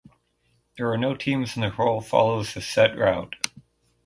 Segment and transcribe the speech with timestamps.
[0.77, 3.35] There are no teams and the hurl follows a set route.